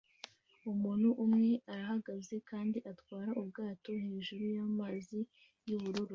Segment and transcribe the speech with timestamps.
[0.71, 5.19] Umuntu umwe arahagaze kandi atwara ubwato hejuru y'amazi
[5.67, 6.09] y'ubururu